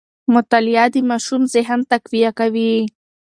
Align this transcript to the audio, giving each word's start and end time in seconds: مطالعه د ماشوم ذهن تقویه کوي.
مطالعه 0.33 0.85
د 0.93 0.97
ماشوم 1.09 1.41
ذهن 1.53 1.79
تقویه 1.91 2.31
کوي. 2.39 2.73